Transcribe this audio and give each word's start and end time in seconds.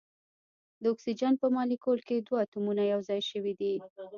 د 0.81 0.83
اکسیجن 0.93 1.33
په 1.41 1.47
مالیکول 1.55 1.99
کې 2.07 2.15
دوه 2.27 2.39
اتومونه 2.45 2.81
یو 2.93 2.99
ځای 3.09 3.21
شوي 3.29 3.53
دي. 3.59 3.73